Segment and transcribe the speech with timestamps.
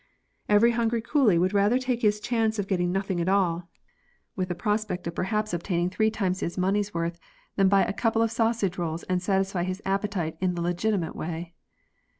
[0.49, 3.69] Every hungry coolie would rather take his chance of getting nothing at all,
[4.35, 6.33] with the prospect of perhaps obtaining GAMES AND GAMBLING.
[6.33, 7.19] 77 three times his money's worth,
[7.55, 11.53] than buy a couple of sausage rolls and satisfy his appetite in the legitimate way.